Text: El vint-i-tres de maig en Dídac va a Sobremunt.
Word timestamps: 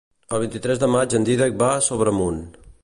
El 0.35 0.39
vint-i-tres 0.43 0.81
de 0.83 0.89
maig 0.95 1.15
en 1.19 1.29
Dídac 1.29 1.55
va 1.63 1.69
a 1.75 1.87
Sobremunt. 1.91 2.43